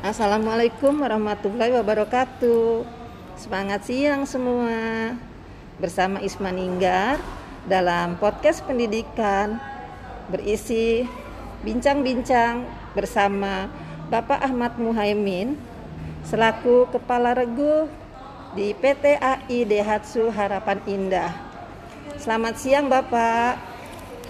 [0.00, 2.88] Assalamualaikum warahmatullahi wabarakatuh.
[3.36, 5.12] Semangat siang semua.
[5.76, 7.20] Bersama Isma Ninggar
[7.68, 9.60] dalam podcast pendidikan
[10.32, 11.04] berisi
[11.60, 12.64] bincang-bincang
[12.96, 13.68] bersama
[14.08, 15.60] Bapak Ahmad Muhaimin
[16.24, 17.84] selaku Kepala Regu
[18.56, 21.36] di PT AI Dehatsu Harapan Indah.
[22.16, 23.60] Selamat siang Bapak.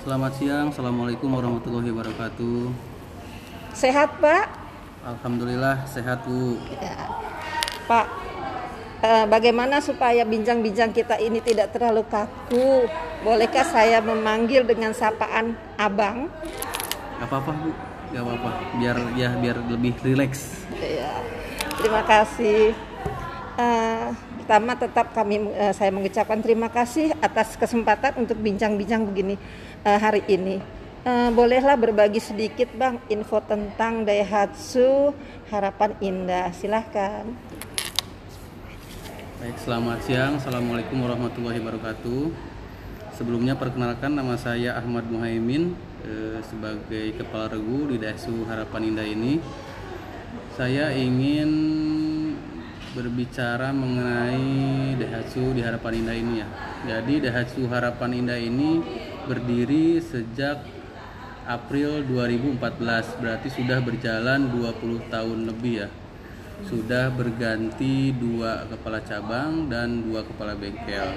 [0.02, 2.74] Selamat siang, Assalamualaikum warahmatullahi wabarakatuh.
[3.70, 4.59] Sehat Pak?
[5.00, 6.60] Alhamdulillah sehat Bu.
[6.76, 6.92] Ya.
[7.88, 8.06] Pak,
[9.00, 12.84] eh, bagaimana supaya bincang-bincang kita ini tidak terlalu kaku?
[13.24, 16.28] Bolehkah saya memanggil dengan sapaan Abang?
[17.16, 17.70] Gak apa-apa Bu,
[18.12, 18.50] gak apa-apa.
[18.76, 20.68] Biar ya biar lebih rileks.
[20.76, 21.16] Ya.
[21.80, 22.76] Terima kasih.
[23.56, 24.06] Eh,
[24.44, 29.40] pertama tetap kami eh, saya mengucapkan terima kasih atas kesempatan untuk bincang-bincang begini
[29.80, 30.79] eh, hari ini.
[31.00, 35.16] Eh, bolehlah berbagi sedikit Bang info tentang Daihatsu
[35.48, 36.52] Harapan Indah.
[36.52, 37.24] Silahkan.
[39.40, 40.36] Baik, selamat siang.
[40.36, 42.28] Assalamualaikum warahmatullahi wabarakatuh.
[43.16, 45.72] Sebelumnya perkenalkan nama saya Ahmad Muhaimin
[46.04, 49.40] eh, sebagai Kepala Regu di Dasu Harapan Indah ini.
[50.60, 51.48] Saya ingin
[52.92, 56.48] berbicara mengenai Daihatsu di Harapan Indah ini ya.
[56.84, 58.84] Jadi Daihatsu Harapan Indah ini
[59.24, 60.79] berdiri sejak
[61.46, 65.88] April 2014, berarti sudah berjalan 20 tahun lebih ya.
[66.60, 71.08] Sudah berganti dua kepala cabang dan dua kepala bengkel.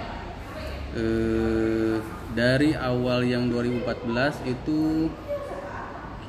[0.94, 1.98] Eh,
[2.38, 5.10] dari awal yang 2014 itu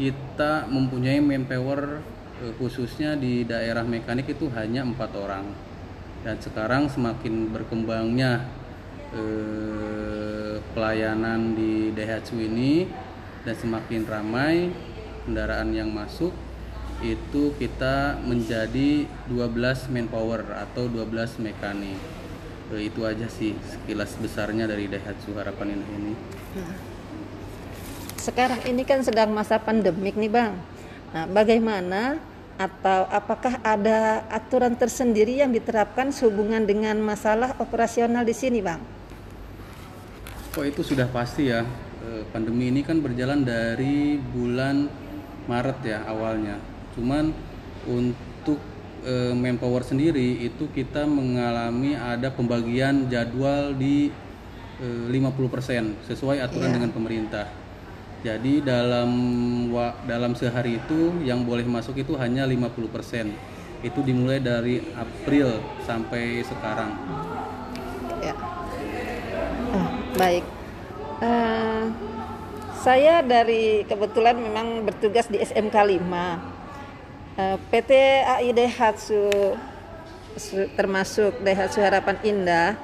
[0.00, 2.00] kita mempunyai manpower
[2.40, 5.46] eh, khususnya di daerah mekanik itu hanya empat orang
[6.24, 8.48] dan sekarang semakin berkembangnya
[9.12, 12.88] eh, pelayanan di Daihatsu ini
[13.44, 14.72] dan semakin ramai
[15.28, 16.32] kendaraan yang masuk
[17.04, 22.00] itu kita menjadi 12 manpower atau 12 mekanik
[22.72, 26.12] Eh, itu aja sih sekilas besarnya dari Daihatsu Harapan Indah ini
[28.16, 30.56] Sekarang ini kan sedang masa pandemik nih Bang.
[31.12, 32.16] Nah, bagaimana
[32.56, 38.80] atau apakah ada aturan tersendiri yang diterapkan sehubungan dengan masalah operasional di sini Bang?
[40.56, 41.68] Oh itu sudah pasti ya
[42.26, 44.88] pandemi ini kan berjalan dari bulan
[45.44, 46.56] Maret ya awalnya
[46.94, 47.34] cuman
[47.84, 48.58] untuk
[49.02, 54.08] eh, manpower sendiri itu kita mengalami ada pembagian jadwal di
[54.78, 56.74] eh, 50% sesuai aturan Iya.
[56.74, 57.46] dengan pemerintah
[58.24, 59.10] jadi dalam
[59.68, 63.28] wa- dalam sehari itu yang boleh masuk itu hanya 50%
[63.84, 66.96] itu dimulai dari April sampai sekarang
[68.24, 68.32] Ya.
[69.74, 70.63] Ah, baik.
[71.22, 71.82] Eh,
[72.82, 76.42] saya dari kebetulan memang bertugas di SMK 5.
[77.38, 77.90] Eh, PT
[78.26, 79.30] AI Daihatsu
[80.34, 82.74] su- termasuk Daihatsu Harapan Indah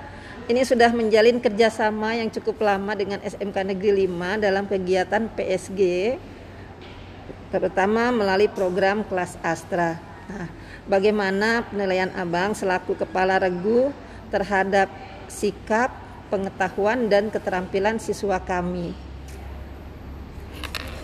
[0.50, 6.14] ini sudah menjalin kerjasama yang cukup lama dengan SMK Negeri 5 dalam kegiatan PSG
[7.50, 9.98] terutama melalui program kelas Astra.
[10.30, 10.46] Nah,
[10.86, 13.90] bagaimana penilaian Abang selaku kepala regu
[14.30, 14.86] terhadap
[15.26, 15.90] sikap,
[16.30, 19.10] pengetahuan dan keterampilan siswa kami?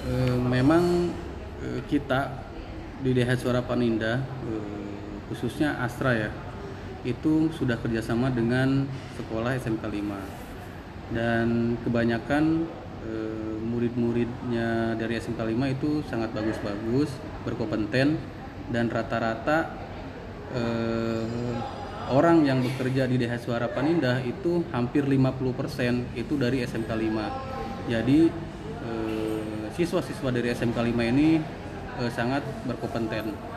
[0.07, 1.11] Eh, memang
[1.59, 2.47] eh, kita
[3.03, 4.95] di Daihatsu Harapan Indah eh,
[5.27, 6.31] khususnya Astra ya
[7.03, 8.87] itu sudah kerjasama dengan
[9.19, 12.67] sekolah SMK 5 dan kebanyakan
[13.63, 17.07] murid-muridnya dari SMK 5 itu sangat bagus-bagus
[17.47, 18.19] berkompeten
[18.75, 19.71] dan rata-rata
[22.11, 28.19] orang yang bekerja di Daihatsu Harapan Indah itu hampir 50% itu dari SMK 5 jadi
[28.87, 31.41] eh, siswa-siswa dari SMK 5 ini
[32.03, 33.57] eh, sangat berkompeten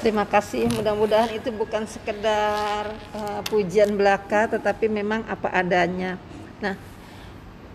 [0.00, 0.64] Terima kasih.
[0.72, 6.16] Mudah-mudahan itu bukan sekedar eh, pujian belaka, tetapi memang apa adanya.
[6.64, 6.72] Nah,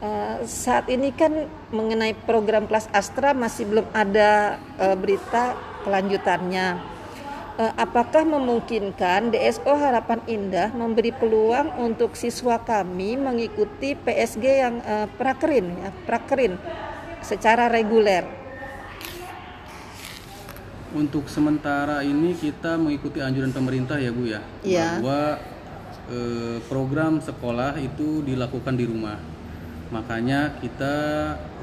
[0.01, 5.53] eh, saat ini kan mengenai program kelas Astra masih belum ada eh, berita
[5.85, 6.94] kelanjutannya.
[7.55, 15.07] Eh, apakah memungkinkan DSO Harapan Indah memberi peluang untuk siswa kami mengikuti PSG yang eh,
[15.15, 16.59] prakerin, ya, prakerin
[17.23, 18.27] secara reguler?
[20.91, 24.99] Untuk sementara ini kita mengikuti anjuran pemerintah ya Bu ya, Iya.
[24.99, 25.39] bahwa
[26.11, 29.15] eh, program sekolah itu dilakukan di rumah.
[29.95, 30.95] Makanya kita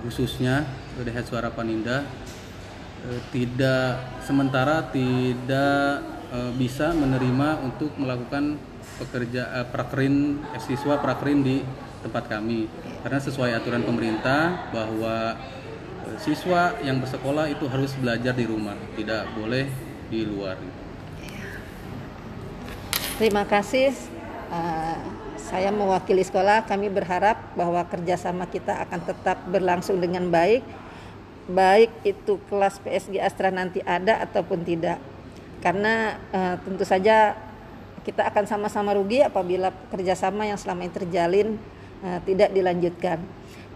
[0.01, 0.65] khususnya
[0.97, 2.01] Daihatsu Harapan Indah
[3.35, 8.59] tidak sementara tidak eh, bisa menerima untuk melakukan
[9.03, 11.57] pekerja eh, prakerin eh, siswa prakerin di
[12.03, 12.67] tempat kami
[13.03, 15.35] karena sesuai aturan pemerintah bahwa
[16.07, 19.67] eh, siswa yang bersekolah itu harus belajar di rumah, tidak boleh
[20.13, 20.57] di luar.
[23.17, 23.95] Terima kasih.
[25.37, 26.65] Saya mewakili sekolah.
[26.65, 30.65] Kami berharap bahwa kerjasama kita akan tetap berlangsung dengan baik,
[31.51, 35.03] baik itu kelas PSG Astra nanti ada ataupun tidak.
[35.63, 37.39] Karena uh, tentu saja
[38.03, 41.49] kita akan sama-sama rugi apabila kerjasama yang selama ini terjalin
[42.03, 43.19] uh, tidak dilanjutkan.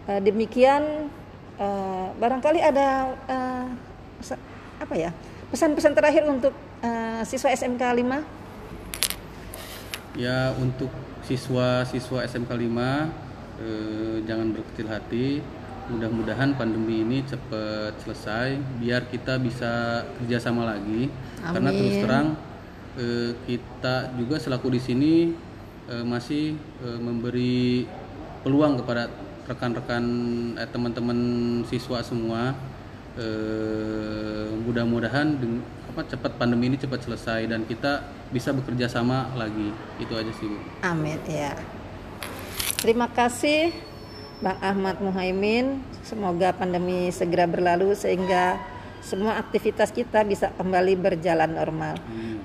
[0.06, 1.10] Uh, demikian,
[1.58, 3.66] uh, barangkali ada uh,
[4.76, 5.10] apa ya
[5.48, 6.52] pesan-pesan terakhir untuk
[6.82, 8.36] uh, siswa SMK 5
[10.16, 10.88] ya untuk
[11.26, 15.26] siswa-siswa SMK 5 eh, jangan berkecil hati
[15.86, 21.06] mudah-mudahan pandemi ini cepat selesai biar kita bisa kerjasama lagi
[21.42, 21.52] Amin.
[21.54, 22.28] karena terus terang
[22.98, 25.14] eh, kita juga selaku di sini
[25.86, 27.86] eh, masih eh, memberi
[28.42, 29.10] peluang kepada
[29.46, 30.04] rekan-rekan
[30.58, 31.18] eh, teman-teman
[31.70, 32.54] siswa semua
[33.14, 35.38] eh, mudah-mudahan
[35.94, 38.04] apa cepat pandemi ini cepat selesai dan kita
[38.34, 39.70] bisa bekerja sama lagi
[40.02, 40.58] itu aja sih bu.
[40.82, 41.54] Amin ya.
[42.82, 43.95] Terima kasih
[44.40, 45.80] Bang Ahmad Muhaimin.
[46.04, 48.60] Semoga pandemi segera berlalu sehingga
[49.00, 51.96] semua aktivitas kita bisa kembali berjalan normal.
[52.04, 52.42] Hmm.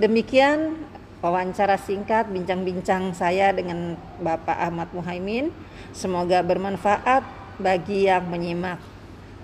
[0.00, 0.74] Demikian
[1.20, 5.52] wawancara singkat bincang-bincang saya dengan Bapak Ahmad Muhaimin.
[5.92, 7.24] Semoga bermanfaat
[7.60, 8.80] bagi yang menyimak.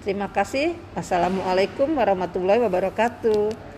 [0.06, 0.78] Terima kasih.
[0.94, 3.75] Assalamualaikum warahmatullahi wabarakatuh.